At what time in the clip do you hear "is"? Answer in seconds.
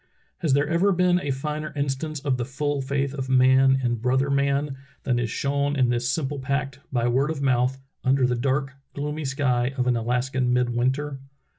5.19-5.29